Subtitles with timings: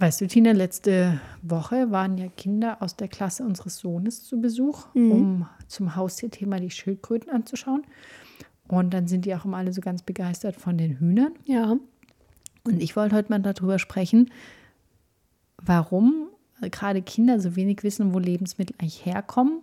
[0.00, 4.86] Weißt du, Tina, letzte Woche waren ja Kinder aus der Klasse unseres Sohnes zu Besuch,
[4.94, 5.12] mhm.
[5.12, 7.82] um zum Haustierthema die Schildkröten anzuschauen.
[8.66, 11.34] Und dann sind die auch immer alle so ganz begeistert von den Hühnern.
[11.44, 11.76] Ja.
[12.64, 14.30] Und ich wollte heute mal darüber sprechen,
[15.62, 16.28] warum
[16.62, 19.60] gerade Kinder so wenig wissen, wo Lebensmittel eigentlich herkommen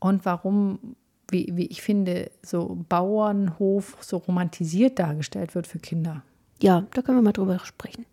[0.00, 0.96] und warum,
[1.30, 6.24] wie, wie ich finde, so Bauernhof so romantisiert dargestellt wird für Kinder.
[6.60, 8.04] Ja, da können wir mal drüber sprechen.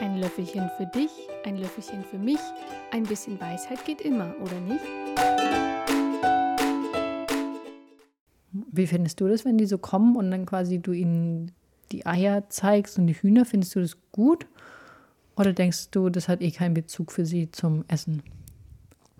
[0.00, 1.10] Ein Löffelchen für dich,
[1.44, 2.38] ein Löffelchen für mich.
[2.92, 4.84] Ein bisschen Weisheit geht immer, oder nicht?
[8.52, 11.50] Wie findest du das, wenn die so kommen und dann quasi du ihnen
[11.90, 13.44] die Eier zeigst und die Hühner?
[13.44, 14.46] Findest du das gut?
[15.36, 18.22] Oder denkst du, das hat eh keinen Bezug für sie zum Essen?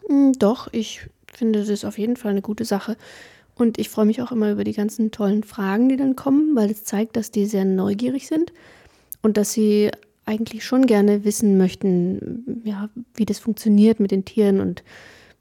[0.06, 2.96] Hm, doch, ich finde das auf jeden Fall eine gute Sache.
[3.56, 6.70] Und ich freue mich auch immer über die ganzen tollen Fragen, die dann kommen, weil
[6.70, 8.52] es zeigt, dass die sehr neugierig sind
[9.23, 9.90] und dass sie
[10.28, 14.85] eigentlich schon gerne wissen möchten, ja, wie das funktioniert mit den Tieren und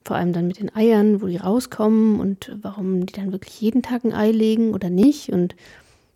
[0.05, 3.81] vor allem dann mit den Eiern, wo die rauskommen und warum die dann wirklich jeden
[3.81, 5.29] Tag ein Ei legen oder nicht.
[5.29, 5.55] Und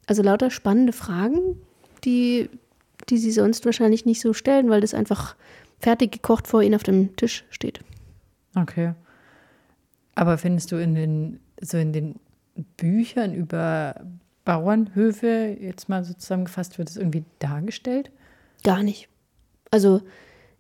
[0.08, 1.58] also lauter spannende Fragen,
[2.06, 2.50] die,
[3.10, 5.36] die sie sonst wahrscheinlich nicht so stellen, weil das einfach
[5.80, 7.82] fertig gekocht vor ihnen auf dem Tisch steht.
[8.56, 8.94] Okay.
[10.16, 12.16] Aber findest du in den, so in den
[12.78, 13.96] Büchern über
[14.46, 18.12] Bauernhöfe, jetzt mal so zusammengefasst, wird es irgendwie dargestellt?
[18.64, 19.10] Gar nicht.
[19.72, 20.02] Also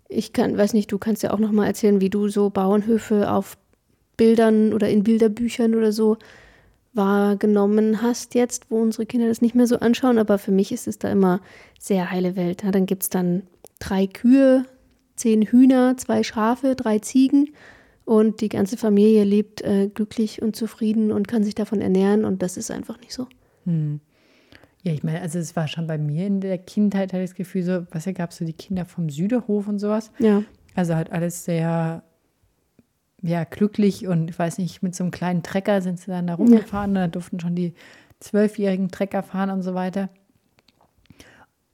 [0.07, 3.31] ich kann, weiß nicht, du kannst ja auch noch mal erzählen, wie du so Bauernhöfe
[3.31, 3.57] auf
[4.17, 6.17] Bildern oder in Bilderbüchern oder so
[6.93, 10.17] wahrgenommen hast jetzt, wo unsere Kinder das nicht mehr so anschauen.
[10.17, 11.41] Aber für mich ist es da immer
[11.79, 12.63] sehr heile Welt.
[12.63, 13.43] Ja, dann gibt es dann
[13.79, 14.65] drei Kühe,
[15.15, 17.49] zehn Hühner, zwei Schafe, drei Ziegen
[18.05, 22.41] und die ganze Familie lebt äh, glücklich und zufrieden und kann sich davon ernähren und
[22.41, 23.27] das ist einfach nicht so.
[23.65, 24.01] Hm.
[24.83, 27.35] Ja, ich meine, also es war schon bei mir in der Kindheit, hatte ich das
[27.35, 30.11] Gefühl, so, was ja gab, so die Kinder vom Süderhof und sowas.
[30.17, 30.43] Ja.
[30.73, 32.03] Also halt alles sehr,
[33.21, 36.35] ja, glücklich und ich weiß nicht, mit so einem kleinen Trecker sind sie dann da
[36.35, 37.03] rumgefahren ja.
[37.03, 37.73] und da durften schon die
[38.19, 40.09] zwölfjährigen Trecker fahren und so weiter.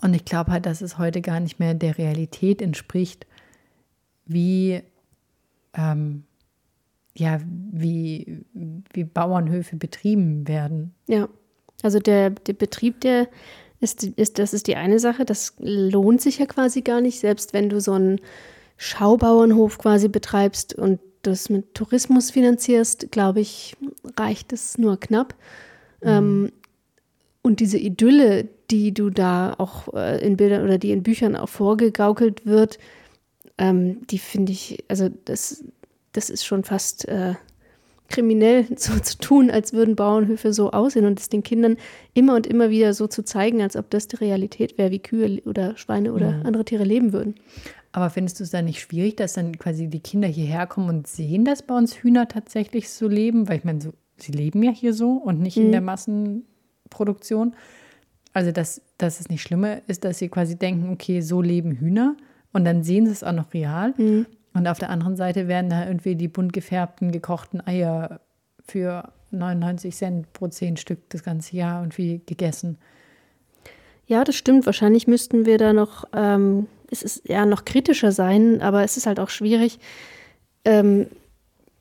[0.01, 3.25] Und ich glaube halt, dass es heute gar nicht mehr der Realität entspricht,
[4.25, 4.81] wie,
[5.73, 6.23] ähm,
[7.15, 8.45] ja, wie,
[8.93, 10.93] wie Bauernhöfe betrieben werden.
[11.07, 11.27] Ja.
[11.83, 13.27] Also der, der Betrieb, der
[13.79, 17.53] ist, ist, das ist die eine Sache, das lohnt sich ja quasi gar nicht, selbst
[17.53, 18.19] wenn du so einen
[18.77, 23.75] Schaubauernhof quasi betreibst und das mit Tourismus finanzierst, glaube ich,
[24.17, 25.35] reicht es nur knapp.
[26.01, 26.07] Mhm.
[26.07, 26.51] Ähm,
[27.41, 31.49] und diese Idylle, die du da auch äh, in Bildern oder die in Büchern auch
[31.49, 32.77] vorgegaukelt wird,
[33.57, 35.63] ähm, die finde ich, also das,
[36.13, 37.35] das ist schon fast äh,
[38.07, 41.77] kriminell so zu tun, als würden Bauernhöfe so aussehen und es den Kindern
[42.13, 45.41] immer und immer wieder so zu zeigen, als ob das die Realität wäre, wie Kühe
[45.45, 46.45] oder Schweine oder mhm.
[46.45, 47.35] andere Tiere leben würden.
[47.91, 51.07] Aber findest du es dann nicht schwierig, dass dann quasi die Kinder hierher kommen und
[51.07, 53.47] sehen, dass bei uns Hühner tatsächlich so leben?
[53.47, 55.65] Weil ich meine, so, sie leben ja hier so und nicht mhm.
[55.65, 57.55] in der Massenproduktion.
[58.33, 62.15] Also, dass, dass es nicht schlimmer ist, dass sie quasi denken, okay, so leben Hühner
[62.53, 63.93] und dann sehen sie es auch noch real.
[63.97, 64.27] Mhm.
[64.57, 68.21] Und auf der anderen Seite werden da irgendwie die bunt gefärbten, gekochten Eier
[68.65, 72.79] für 99 Cent pro zehn Stück das ganze Jahr und wie gegessen.
[74.07, 74.65] Ja, das stimmt.
[74.65, 79.05] Wahrscheinlich müssten wir da noch, ähm, es ist ja noch kritischer sein, aber es ist
[79.05, 79.77] halt auch schwierig,
[80.65, 81.05] ähm,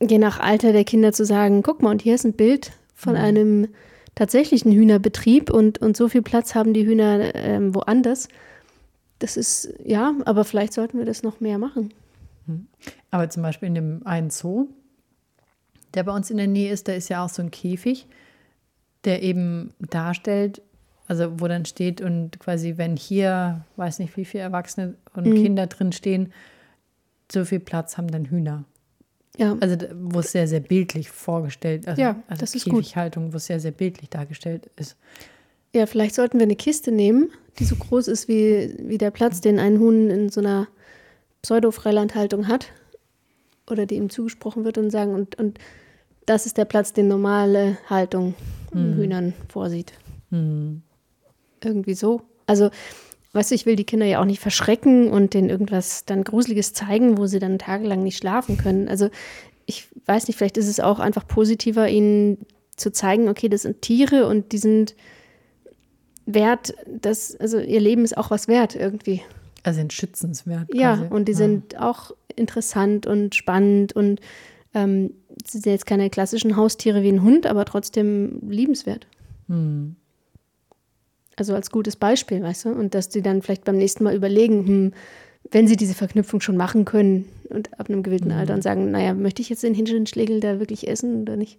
[0.07, 3.15] je nach Alter der Kinder zu sagen, guck mal, und hier ist ein Bild von
[3.15, 3.21] mhm.
[3.21, 3.69] einem
[4.17, 8.29] tatsächlichen Hühnerbetrieb und, und so viel Platz haben die Hühner ähm, woanders.
[9.19, 11.95] Das ist, ja, aber vielleicht sollten wir das noch mehr machen.
[12.47, 12.67] Hm.
[13.11, 14.69] Aber zum Beispiel in dem einen Zoo,
[15.95, 18.07] der bei uns in der Nähe ist, da ist ja auch so ein Käfig,
[19.05, 20.63] der eben darstellt,
[21.09, 25.35] also wo dann steht und quasi, wenn hier, weiß nicht wie viele Erwachsene und mhm.
[25.35, 26.33] Kinder drin stehen,
[27.31, 28.65] so viel Platz haben dann Hühner.
[29.37, 29.57] Ja.
[29.61, 33.47] Also wo es sehr, sehr bildlich vorgestellt, also, ja, also das ist Käfighaltung, wo es
[33.47, 34.97] sehr, sehr bildlich dargestellt ist.
[35.75, 39.41] Ja, vielleicht sollten wir eine Kiste nehmen, die so groß ist wie, wie der Platz,
[39.41, 40.69] den ein Huhn in so einer
[41.47, 42.73] Pseudo-Freilandhaltung hat
[43.71, 45.59] oder die ihm zugesprochen wird und sagen, und, und
[46.27, 48.35] das ist der Platz, den normale Haltung
[48.73, 48.97] hm.
[48.97, 49.93] Hühnern vorsieht.
[50.31, 50.83] Hm.
[51.63, 52.23] Irgendwie so.
[52.47, 52.71] Also,
[53.33, 56.73] weißt du, ich will die Kinder ja auch nicht verschrecken und denen irgendwas dann Gruseliges
[56.73, 58.89] zeigen, wo sie dann tagelang nicht schlafen können.
[58.89, 59.09] Also,
[59.67, 62.39] ich weiß nicht, vielleicht ist es auch einfach positiver, ihnen
[62.75, 64.97] zu zeigen, okay, das sind Tiere und die sind
[66.25, 69.23] wert, das, also ihr Leben ist auch was wert irgendwie.
[69.67, 70.73] Also sind schützenswert.
[70.75, 71.15] Ja, quasi.
[71.15, 71.39] und die ja.
[71.39, 74.21] sind auch interessant und spannend und
[74.75, 75.13] ähm,
[75.45, 79.07] sind jetzt keine klassischen Haustiere wie ein Hund, aber trotzdem liebenswert.
[79.49, 79.97] Hm.
[81.37, 82.69] Also als gutes Beispiel, weißt du?
[82.71, 84.93] Und dass die dann vielleicht beim nächsten Mal überlegen, hm,
[85.51, 89.15] wenn sie diese Verknüpfung schon machen können und ab einem gewissen Alter und sagen, naja,
[89.15, 91.59] möchte ich jetzt den Hinschenschlegel da wirklich essen oder nicht?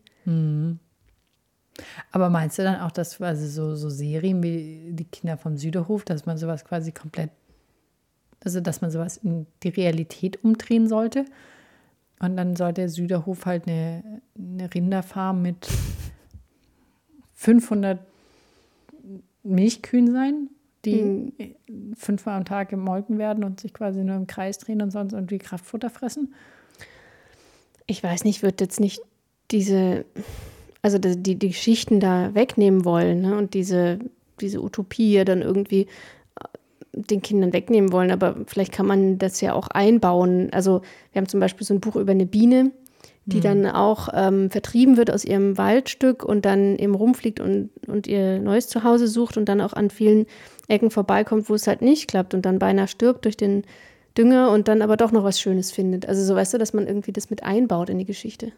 [2.12, 6.04] Aber meinst du dann auch, dass quasi so, so Serien wie die Kinder vom Süderhof,
[6.04, 7.30] dass man sowas quasi komplett,
[8.44, 11.26] also dass man sowas in die Realität umdrehen sollte?
[12.20, 15.68] Und dann soll der Süderhof halt eine, eine Rinderfarm mit
[17.36, 18.00] 500
[19.44, 20.50] Milchkühen sein,
[20.84, 21.56] die
[21.96, 25.38] fünfmal am Tag gemolken werden und sich quasi nur im Kreis drehen und sonst irgendwie
[25.38, 26.34] Kraftfutter fressen?
[27.86, 29.02] Ich weiß nicht, ich würde jetzt nicht
[29.52, 30.06] diese,
[30.82, 33.38] also die, die Geschichten da wegnehmen wollen ne?
[33.38, 34.00] und diese,
[34.42, 35.88] diese Utopie dann irgendwie
[37.04, 40.50] den Kindern wegnehmen wollen, aber vielleicht kann man das ja auch einbauen.
[40.52, 42.72] Also wir haben zum Beispiel so ein Buch über eine Biene,
[43.26, 48.08] die dann auch ähm, vertrieben wird aus ihrem Waldstück und dann eben rumfliegt und, und
[48.08, 50.28] ihr neues Zuhause sucht und dann auch an vielen
[50.70, 53.64] Ecken vorbeikommt, wo es halt nicht klappt und dann beinahe stirbt durch den
[54.18, 56.08] Dünger und dann aber doch noch was Schönes findet.
[56.08, 58.52] Also so weißt du, dass man irgendwie das mit einbaut in die Geschichte.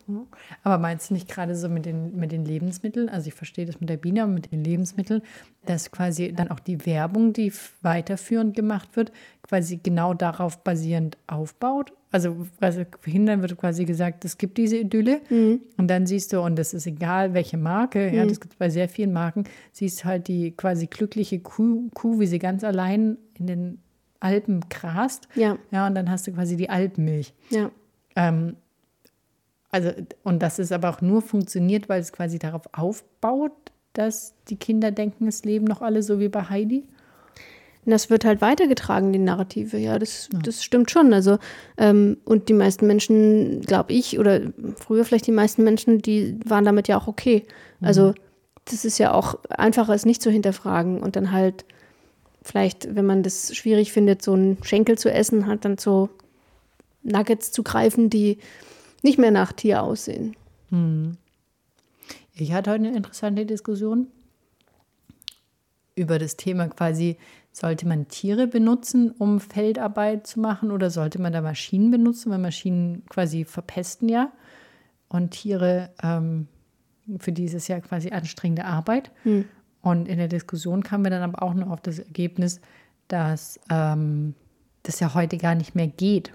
[0.64, 3.80] Aber meinst du nicht gerade so mit den, mit den Lebensmitteln, also ich verstehe das
[3.80, 5.22] mit der Biene, aber mit den Lebensmitteln,
[5.66, 7.52] dass quasi dann auch die Werbung, die
[7.82, 9.12] weiterführend gemacht wird,
[9.42, 11.94] quasi genau darauf basierend aufbaut?
[12.12, 16.58] Also, also verhindern wird quasi gesagt, es gibt diese Idylle und dann siehst du, und
[16.58, 20.28] das ist egal, welche Marke, ja, das gibt es bei sehr vielen Marken, siehst halt
[20.28, 23.80] die quasi glückliche Kuh, Kuh, wie sie ganz allein in den
[24.20, 25.28] Alpen grast.
[25.36, 25.58] Ja.
[25.72, 27.34] Ja, und dann hast du quasi die Alpenmilch.
[27.50, 27.72] Ja.
[28.16, 28.56] Ähm,
[29.72, 29.92] also,
[30.24, 33.52] und das ist aber auch nur funktioniert, weil es quasi darauf aufbaut,
[33.94, 36.86] dass die Kinder denken, es leben noch alle so wie bei Heidi.
[37.86, 41.14] Und das wird halt weitergetragen, die Narrative, ja, das, das stimmt schon.
[41.14, 41.38] Also,
[41.78, 44.42] ähm, und die meisten Menschen, glaube ich, oder
[44.76, 47.46] früher vielleicht die meisten Menschen, die waren damit ja auch okay.
[47.82, 48.14] Also,
[48.66, 51.66] das ist ja auch einfacher, es nicht zu hinterfragen und dann halt
[52.42, 56.10] vielleicht, wenn man das schwierig findet, so einen Schenkel zu essen, halt dann so
[57.04, 58.40] Nuggets zu greifen, die
[59.02, 60.36] nicht mehr nach Tier aussehen.
[62.36, 64.08] Ich hatte heute eine interessante Diskussion
[65.96, 67.18] über das Thema quasi,
[67.52, 72.38] sollte man Tiere benutzen, um Feldarbeit zu machen oder sollte man da Maschinen benutzen, weil
[72.38, 74.32] Maschinen quasi verpesten ja
[75.10, 76.48] und Tiere, ähm,
[77.18, 79.12] für die ist es ja quasi anstrengende Arbeit.
[79.82, 82.60] Und in der Diskussion kamen wir dann aber auch noch auf das Ergebnis,
[83.08, 84.34] dass ähm,
[84.84, 86.34] das ja heute gar nicht mehr geht.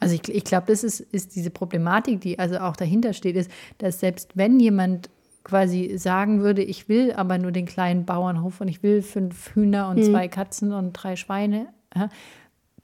[0.00, 3.50] Also ich, ich glaube, das ist, ist diese Problematik, die also auch dahinter steht, ist,
[3.78, 5.08] dass selbst wenn jemand
[5.44, 9.88] quasi sagen würde, ich will aber nur den kleinen Bauernhof und ich will fünf Hühner
[9.88, 12.08] und zwei Katzen und drei Schweine, ja,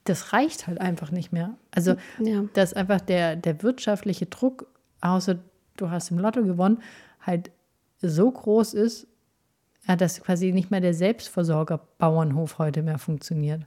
[0.03, 1.57] das reicht halt einfach nicht mehr.
[1.71, 2.43] Also Ja.
[2.53, 4.67] dass einfach der, der wirtschaftliche Druck,
[5.01, 5.37] außer
[5.77, 6.79] du hast im Lotto gewonnen,
[7.21, 7.51] halt
[8.01, 9.07] so groß ist,
[9.87, 13.61] ja, dass quasi nicht mehr der Selbstversorger-Bauernhof heute mehr funktioniert.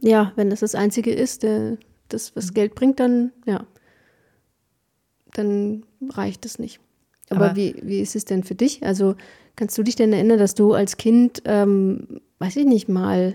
[0.00, 3.64] Ja, wenn das das Einzige ist, der, das, was Geld bringt, dann, ja,
[5.32, 6.80] dann reicht es nicht.
[7.30, 8.84] Aber, Aber- wie, wie ist es denn für dich?
[8.84, 9.16] Also
[9.56, 13.34] kannst du dich denn erinnern, dass du als Kind, ähm, weiß ich nicht, mal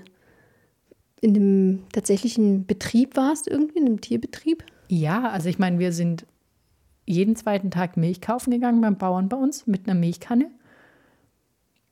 [1.20, 4.64] in einem tatsächlichen Betrieb warst, irgendwie, in einem Tierbetrieb?
[4.88, 6.26] Ja, also ich meine, wir sind
[7.06, 10.50] jeden zweiten Tag Milch kaufen gegangen beim Bauern bei uns mit einer Milchkanne.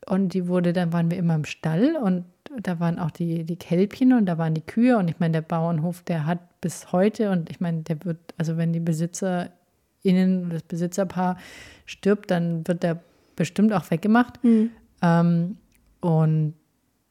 [0.10, 2.26] Und die wurde, dann waren wir immer im Stall und
[2.62, 4.98] da waren auch die, die Kälbchen und da waren die Kühe.
[4.98, 8.58] Und ich meine, der Bauernhof, der hat bis heute, und ich meine, der wird, also
[8.58, 11.38] wenn die BesitzerInnen, das Besitzerpaar
[11.86, 13.00] stirbt, dann wird der
[13.36, 14.40] bestimmt auch weggemacht.
[15.04, 15.58] Ähm,
[16.02, 16.56] und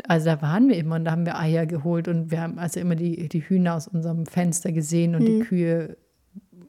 [0.06, 2.80] also da waren wir immer und da haben wir Eier geholt und wir haben also
[2.80, 5.96] immer die, die Hühner aus unserem Fenster gesehen und die Kühe,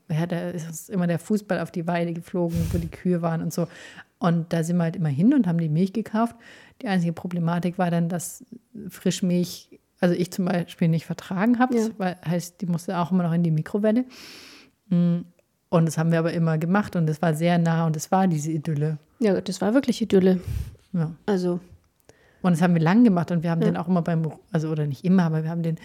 [0.09, 3.51] ja, da ist immer der Fußball auf die Weide geflogen, wo die Kühe waren und
[3.51, 3.67] so.
[4.19, 6.35] Und da sind wir halt immer hin und haben die Milch gekauft.
[6.81, 8.43] Die einzige Problematik war dann, dass
[8.89, 11.87] Frischmilch, also ich zum Beispiel nicht vertragen habe, Ja.
[11.97, 14.05] weil heißt, die musste auch immer noch in die Mikrowelle.
[14.89, 15.19] Mm,
[15.71, 18.27] Und das haben wir aber immer gemacht und es war sehr nah und es war
[18.27, 18.97] diese Idylle.
[19.19, 20.39] Ja, das war wirklich Idylle.
[20.93, 21.11] Ja.
[21.27, 21.59] Also,
[22.41, 24.87] Und das haben wir lang gemacht und wir haben den auch immer beim, also oder
[24.87, 25.77] nicht immer, aber wir haben den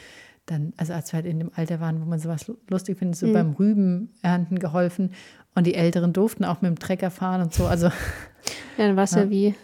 [0.46, 3.16] dann, also als wir halt in dem Alter waren, wo man sowas lu- lustig findet,
[3.18, 5.12] so beim Rübenernten geholfen
[5.54, 7.66] und die Älteren durften auch mit dem Trecker fahren und so.
[7.66, 9.30] Also, ja, dann war es ja.
[9.30, 9.54] wie,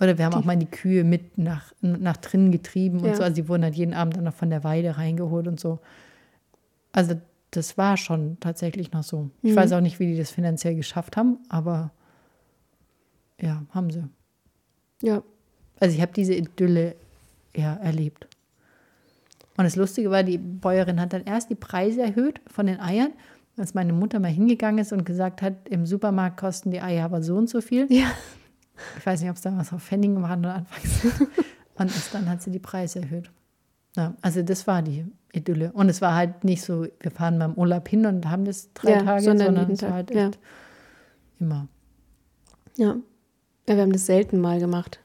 [0.00, 3.14] oder wir haben auch mal die Kühe mit nach, nach drinnen getrieben und Ja.
[3.14, 3.22] so.
[3.22, 5.78] Also die wurden halt jeden Abend dann noch von der Weide reingeholt und so.
[6.90, 7.14] Also
[7.52, 9.30] das war schon tatsächlich noch so.
[9.42, 11.92] Ich weiß auch nicht, wie die das finanziell geschafft haben, aber
[13.40, 14.02] ja, haben sie.
[15.02, 15.22] ja,
[15.78, 16.96] Also ich habe diese Idylle
[17.54, 18.26] ja erlebt.
[19.56, 23.12] Und das Lustige war, die Bäuerin hat dann erst die Preise erhöht von den Eiern,
[23.56, 27.22] als meine Mutter mal hingegangen ist und gesagt hat, im Supermarkt kosten die Eier aber
[27.22, 27.86] so und so viel.
[27.92, 28.10] ja,
[28.98, 31.04] Ich weiß nicht, ob es damals auf Pfennigen waren oder anfangs.
[31.76, 33.30] Und erst dann hat sie die Preise erhöht.
[33.96, 35.72] Ja, also das war die Idylle.
[35.72, 38.92] Und es war halt nicht so, wir fahren beim Urlaub hin und haben das drei
[38.92, 40.30] Ja, Tage, sondern sondern, es war halt ja.
[41.40, 41.68] immer.
[42.76, 42.96] Ja.
[43.68, 45.00] ja, wir haben das selten mal gemacht.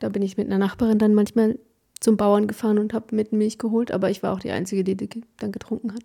[0.00, 1.58] Da bin ich mit einer Nachbarin dann manchmal
[2.00, 4.96] zum Bauern gefahren und habe mit Milch geholt, aber ich war auch die Einzige, die
[4.96, 6.02] die dann getrunken hat.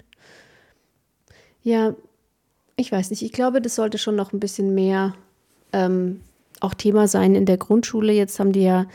[1.62, 1.96] Ja,
[2.76, 3.22] ich weiß nicht.
[3.22, 5.14] Ich glaube, das sollte schon noch ein bisschen mehr
[5.72, 6.22] ähm,
[6.60, 8.14] auch Thema sein in der Grundschule.
[8.14, 8.88] Jetzt haben die ja,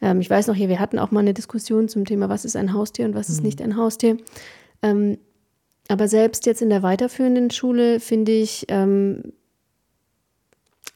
[0.00, 2.56] ähm, ich weiß noch hier, wir hatten auch mal eine Diskussion zum Thema, was ist
[2.56, 4.16] ein Haustier und was ist nicht ein Haustier.
[4.82, 5.18] Ähm,
[5.88, 9.32] aber selbst jetzt in der weiterführenden Schule finde ich, ähm,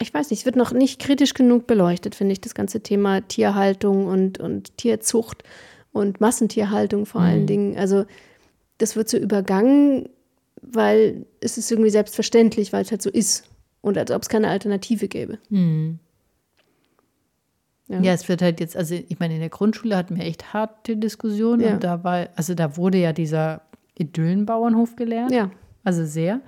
[0.01, 3.21] ich weiß nicht, es wird noch nicht kritisch genug beleuchtet, finde ich, das ganze Thema
[3.21, 5.43] Tierhaltung und, und Tierzucht
[5.93, 7.77] und Massentierhaltung vor allen Dingen.
[7.77, 8.05] Also
[8.79, 10.09] das wird so übergangen,
[10.63, 13.45] weil es ist irgendwie selbstverständlich, weil es halt so ist.
[13.83, 15.39] Und als ob es keine Alternative gäbe.
[17.89, 18.01] Ja.
[18.01, 20.97] Ja, es wird halt jetzt, also ich meine, in der Grundschule hatten wir echt harte
[20.97, 21.73] Diskussionen Ja.
[21.75, 23.63] und da war, also da wurde ja dieser
[23.99, 25.33] Idyllenbauernhof gelernt.
[25.33, 25.51] Ja.
[25.83, 26.41] Also sehr.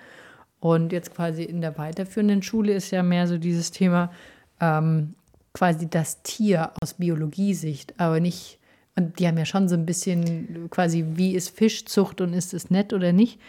[0.63, 4.13] Und jetzt quasi in der weiterführenden Schule ist ja mehr so dieses Thema
[4.61, 5.15] ähm,
[5.53, 8.61] quasi das Tier aus Biologiesicht, aber nicht,
[8.95, 12.71] und die haben ja schon so ein bisschen quasi, wie ist Fischzucht und ist es
[12.71, 13.41] nett oder nicht.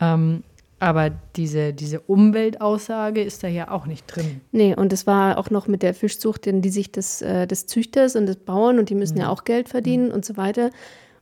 [0.00, 0.44] Ähm,
[0.78, 4.40] aber diese, diese Umweltaussage ist da ja auch nicht drin.
[4.52, 7.66] Nee, und es war auch noch mit der Fischzucht in die Sicht des, äh, des
[7.66, 10.70] Züchters und des Bauern und die müssen ja auch Geld verdienen und so weiter.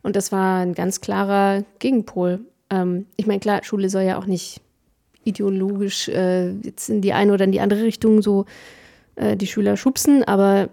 [0.03, 2.41] Und das war ein ganz klarer Gegenpol.
[2.69, 4.61] Ähm, ich meine, klar, Schule soll ja auch nicht
[5.25, 8.47] ideologisch äh, jetzt in die eine oder in die andere Richtung so
[9.17, 10.69] äh, die Schüler schubsen, aber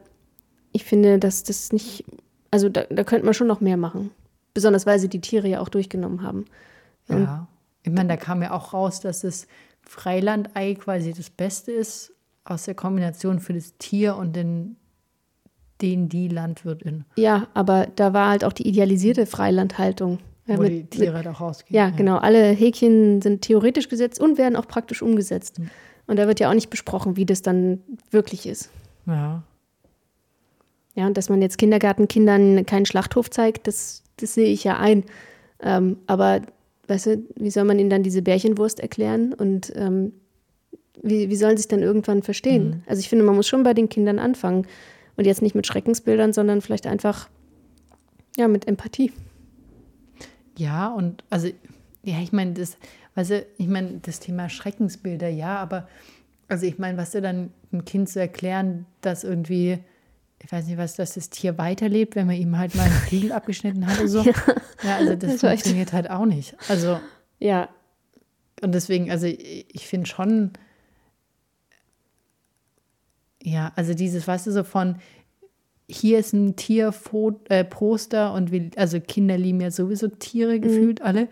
[0.72, 2.06] ich finde, dass das nicht,
[2.52, 4.12] also da, da könnte man schon noch mehr machen.
[4.54, 6.46] Besonders weil sie die Tiere ja auch durchgenommen haben.
[7.10, 7.48] Ja.
[7.84, 9.48] Ich meine, da kam ja auch raus, dass das
[9.82, 12.14] Freilandei quasi das Beste ist
[12.44, 14.78] aus der Kombination für das Tier und den,
[15.82, 20.20] den die Landwirtin, Ja, aber da war halt auch die idealisierte Freilandhaltung.
[20.48, 21.76] Ja, wo mit- die mit- Tiere da rausgehen.
[21.76, 22.18] Ja, genau.
[22.18, 25.58] Alle Häkchen sind theoretisch gesetzt und werden auch praktisch umgesetzt.
[25.58, 25.70] Hm.
[26.08, 28.70] Und da wird ja auch nicht besprochen, wie das dann wirklich ist.
[29.06, 29.44] Ja.
[30.96, 35.04] Ja, und dass man jetzt Kindergartenkindern keinen Schlachthof zeigt, das, das sehe ich ja ein.
[35.60, 36.42] Ähm, aber,
[36.88, 39.34] weißt du, wie soll man ihnen dann diese Bärchenwurst erklären?
[39.34, 40.14] Und ähm,
[41.04, 42.72] wie, wie sollen sie es dann irgendwann verstehen?
[42.72, 42.82] Hm.
[42.88, 44.66] Also ich finde, man muss schon bei den Kindern anfangen.
[45.18, 47.28] Und jetzt nicht mit Schreckensbildern, sondern vielleicht einfach
[48.38, 49.12] ja, mit Empathie.
[50.58, 51.50] Ja, und also,
[52.04, 52.78] ja, ich meine, das,
[53.16, 55.88] weißt du, ich meine, das Thema Schreckensbilder, ja, aber,
[56.48, 59.80] also ich meine, was du dann ein Kind zu erklären, dass irgendwie,
[60.44, 63.32] ich weiß nicht was, dass das Tier weiterlebt, wenn man ihm halt mal einen Flügel
[63.34, 64.24] abgeschnitten hat oder so.
[64.84, 66.56] Ja, also das, das funktioniert halt auch nicht.
[66.70, 67.00] Also,
[67.40, 67.70] Ja,
[68.62, 70.52] und deswegen, also ich, ich finde schon,
[73.44, 74.98] ja, also dieses, weißt du, so von,
[75.90, 81.28] hier ist ein Tierposter äh, und wir, also Kinder lieben ja sowieso Tiere gefühlt alle,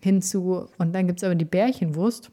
[0.00, 2.30] hinzu, und dann gibt es aber die Bärchenwurst.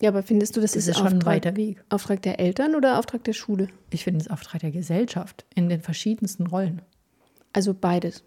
[0.00, 1.82] ja, aber findest du, das, Das ist, ist schon ein Auftrag, weiter Weg.
[1.88, 3.68] Auftrag der Eltern oder Auftrag der Schule?
[3.90, 6.82] Ich finde es Auftrag der Gesellschaft in den verschiedensten Rollen.
[7.52, 8.22] Also beides.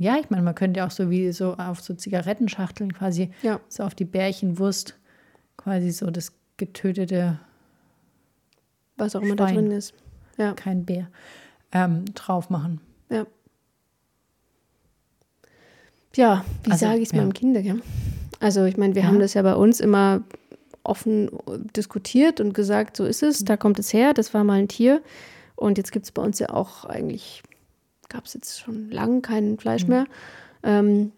[0.00, 3.60] Ja, ich meine, man könnte ja auch so wie so auf so Zigarettenschachteln quasi, Ja.
[3.68, 4.96] so auf die Bärchenwurst
[5.56, 7.38] quasi so das getötete
[8.96, 9.56] Was auch immer da Schwein.
[9.68, 9.94] drin ist.
[10.36, 11.08] Ja, kein Bär,
[11.72, 12.80] ähm, drauf machen.
[13.10, 13.26] ja.
[16.16, 17.18] Ja, wie Also, sage ich es ja.
[17.18, 17.56] meinem Kind?
[17.64, 17.76] Ja?
[18.40, 19.08] Also ich meine, wir Ja.
[19.08, 20.22] haben das ja bei uns immer
[20.82, 21.28] offen
[21.76, 25.02] diskutiert und gesagt, so ist es, da kommt es her, das war mal ein Tier.
[25.54, 27.42] Und jetzt gibt es bei uns ja auch eigentlich,
[28.08, 30.06] gab es jetzt schon lange kein Fleisch mehr.
[30.62, 31.12] Ähm,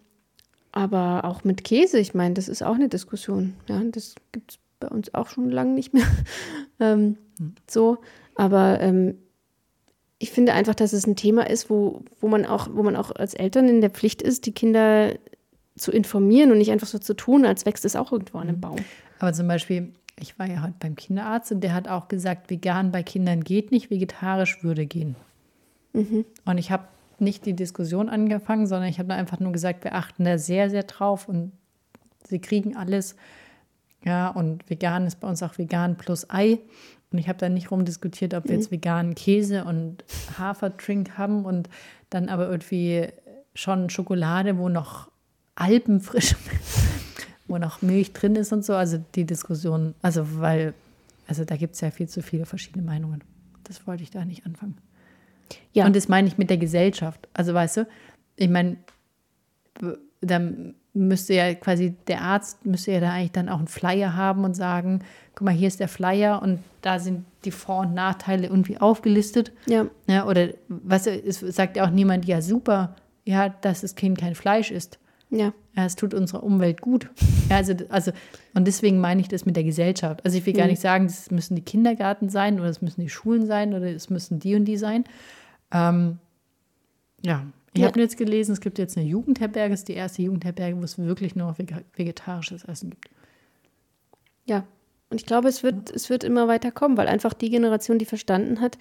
[0.71, 3.55] aber auch mit Käse, ich meine, das ist auch eine Diskussion.
[3.67, 6.05] Ja, das gibt es bei uns auch schon lange nicht mehr.
[6.79, 7.17] ähm,
[7.69, 7.97] So,
[8.35, 9.17] aber ähm,
[10.21, 13.09] ich finde einfach, dass es ein Thema ist, wo, wo man auch, wo man auch
[13.11, 15.15] als Eltern in der Pflicht ist, die Kinder
[15.75, 18.61] zu informieren und nicht einfach so zu tun, als wächst es auch irgendwo an einem
[18.61, 18.77] Baum.
[19.17, 22.91] Aber zum Beispiel, ich war ja heute beim Kinderarzt und der hat auch gesagt, vegan
[22.91, 25.15] bei Kindern geht nicht, vegetarisch würde gehen.
[26.45, 26.83] Und ich habe
[27.17, 30.83] nicht die Diskussion angefangen, sondern ich habe einfach nur gesagt, wir achten da sehr, sehr
[30.83, 31.51] drauf und
[32.27, 33.15] sie kriegen alles.
[34.03, 36.59] Ja, und vegan ist bei uns auch vegan plus Ei.
[37.11, 40.03] Und ich habe da nicht rumdiskutiert, ob wir jetzt veganen Käse und
[40.37, 41.69] Haferdrink haben und
[42.09, 43.07] dann aber irgendwie
[43.53, 45.11] schon Schokolade, wo noch
[45.55, 46.35] alpenfrisch,
[47.47, 48.75] wo noch Milch drin ist und so.
[48.75, 50.73] Also die Diskussion, also weil,
[51.27, 53.23] also da gibt es ja viel zu viele verschiedene Meinungen.
[53.65, 54.77] Das wollte ich da nicht anfangen.
[55.73, 55.85] Ja.
[55.85, 57.27] Und das meine ich mit der Gesellschaft.
[57.33, 57.87] Also weißt du,
[58.37, 58.77] ich meine,
[60.21, 64.43] dann müsste ja quasi der Arzt müsste ja da eigentlich dann auch einen Flyer haben
[64.43, 64.99] und sagen,
[65.35, 69.51] guck mal, hier ist der Flyer und da sind die Vor- und Nachteile irgendwie aufgelistet.
[69.67, 69.85] Ja.
[70.07, 74.35] ja oder was es sagt ja auch niemand, ja super, ja, dass das Kind kein
[74.35, 74.99] Fleisch isst.
[75.29, 75.53] Ja.
[75.77, 77.09] Ja, es tut unserer Umwelt gut.
[77.49, 78.11] Ja, also, also,
[78.53, 80.25] und deswegen meine ich das mit der Gesellschaft.
[80.25, 80.71] Also ich will gar Mhm.
[80.71, 84.09] nicht sagen, es müssen die Kindergärten sein oder es müssen die Schulen sein oder es
[84.09, 85.05] müssen die und die sein.
[85.71, 86.17] Ähm,
[87.21, 87.87] ja, ich Ja.
[87.87, 90.97] habe jetzt gelesen, es gibt jetzt eine Jugendherberge, es ist die erste Jugendherberge, wo es
[90.97, 91.57] wirklich nur noch
[91.95, 93.09] vegetarisches Essen gibt.
[94.45, 94.65] Ja.
[95.09, 98.05] Und ich glaube, es wird, es wird immer weiter kommen, weil einfach die Generation, die
[98.05, 98.77] verstanden hat,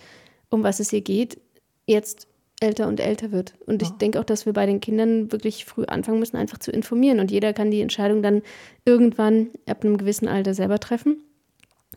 [0.48, 1.40] um was es hier geht,
[1.86, 2.28] jetzt
[2.60, 3.54] älter und älter wird.
[3.66, 3.96] Und ich Ja.
[3.96, 7.18] denke auch, dass wir bei den Kindern wirklich früh anfangen müssen, einfach zu informieren.
[7.18, 8.42] Und jeder kann die Entscheidung dann
[8.84, 11.22] irgendwann ab einem gewissen Alter selber treffen.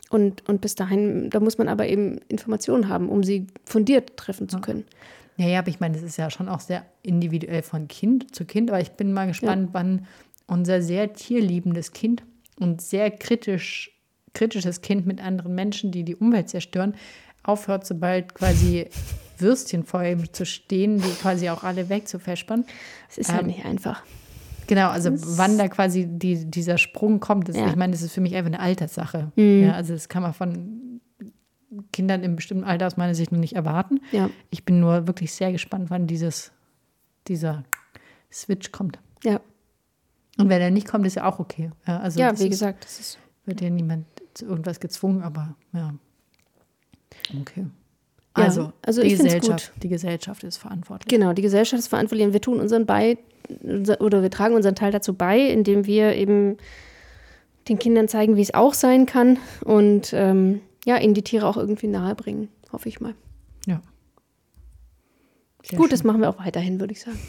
[0.10, 4.48] Und, und bis dahin, da muss man aber eben Informationen haben, um sie fundiert treffen
[4.48, 4.86] zu können.
[4.88, 4.96] Ja,
[5.38, 8.70] ja, aber ich meine, das ist ja schon auch sehr individuell von Kind zu Kind,
[8.70, 10.06] aber ich bin mal gespannt, wann
[10.48, 12.24] unser sehr tierliebendes Kind
[12.60, 13.92] und sehr kritisch,
[14.34, 16.96] kritisches Kind mit anderen Menschen, die die Umwelt zerstören,
[17.44, 18.88] aufhört, sobald quasi
[19.40, 22.66] Würstchen vor ihm zu stehen, die quasi auch alle wegzufespern.
[23.10, 24.04] Es ist halt Ähm, nicht einfach.
[24.68, 27.68] Genau, also wann da quasi die, dieser Sprung kommt, das, Ja.
[27.68, 29.32] ich meine, das ist für mich einfach eine Alterssache.
[29.36, 29.64] Mhm.
[29.64, 30.93] Ja, also das kann man von
[31.94, 34.02] Kindern im bestimmten Alter aus meiner Sicht noch nicht erwarten.
[34.12, 34.30] Ja.
[34.50, 36.52] Ich bin nur wirklich sehr gespannt, wann dieses,
[37.28, 37.64] dieser
[38.32, 39.00] Switch kommt.
[39.24, 39.40] Ja,
[40.38, 41.72] Und wenn er nicht kommt, ist ja auch okay.
[41.88, 45.56] Ja, also ja wie ist, gesagt, das ist wird ja niemand zu irgendwas gezwungen, aber
[45.74, 45.94] ja.
[47.40, 47.66] Okay.
[48.38, 51.08] Ja, Also, also die Gesellschaft, die Gesellschaft ist verantwortlich.
[51.08, 53.18] Genau, die Gesellschaft ist verantwortlich und wir tun unseren bei
[54.00, 56.58] oder wir tragen unseren Teil dazu bei, indem wir eben
[57.68, 61.58] den Kindern zeigen, wie es auch sein kann und ähm, ja, ihnen die Tiere auch
[61.58, 63.16] irgendwie nahe bringen, hoffe ich mal.
[63.66, 63.82] Ja.
[65.64, 65.92] Sehr Gut, schön.
[65.92, 67.20] das machen wir auch weiterhin, würde ich sagen.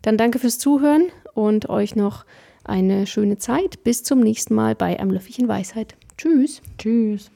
[0.00, 2.24] Dann danke fürs Zuhören und euch noch
[2.64, 3.82] eine schöne Zeit.
[3.84, 5.96] Bis zum nächsten Mal bei Am Löffelchen Weisheit.
[6.16, 6.62] Tschüss.
[6.78, 7.30] Tschüss.